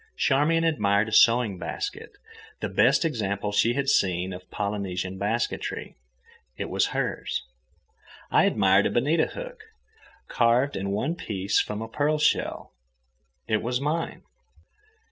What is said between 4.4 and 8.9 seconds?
Polynesian basketry; it was hers. I admired a